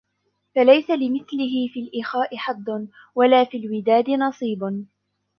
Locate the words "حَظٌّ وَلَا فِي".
2.37-3.57